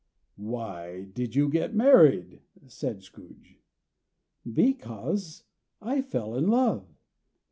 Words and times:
"Why 0.41 1.03
did 1.13 1.35
you 1.35 1.47
get 1.47 1.75
married?" 1.75 2.41
said 2.65 3.03
Scrooge. 3.03 3.59
"Because 4.51 5.43
I 5.79 6.01
fell 6.01 6.33
in 6.35 6.47
love." 6.47 6.87